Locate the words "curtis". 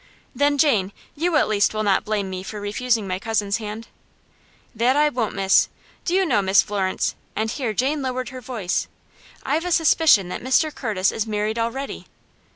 10.73-11.11